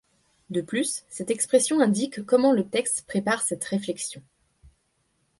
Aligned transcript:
De 0.49 0.61
plus, 0.61 1.03
cette 1.09 1.29
expression 1.29 1.79
indique 1.79 2.25
comment 2.25 2.53
le 2.53 2.67
texte 2.67 3.03
prépare 3.05 3.43
cette 3.43 3.63
réflexion. 3.65 4.23